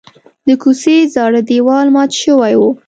د 0.47 0.49
کوڅې 0.61 0.95
زاړه 1.13 1.41
دیوال 1.49 1.87
مات 1.95 2.11
شوی 2.21 2.53
و. 2.57 2.61